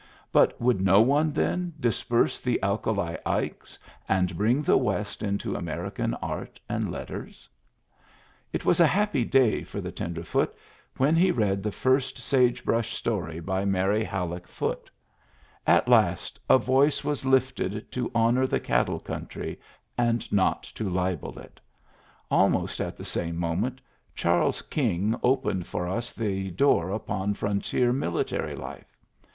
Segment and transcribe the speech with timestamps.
[0.31, 3.77] But would no one, then, disperse the Alkali Ikes
[4.09, 7.47] and bring the West into American art and letters?
[8.51, 10.55] It was a happy day for the tenderfoot
[10.97, 14.89] when he read the first sage brush story by Mary Hal lock Foote.
[15.67, 19.59] At last a voice was lifted to honor the cattle country
[19.99, 21.61] and not to libel it.
[22.31, 23.81] Almost at the same moment
[24.15, 28.97] Charles King opened for us the door upon frontier military life.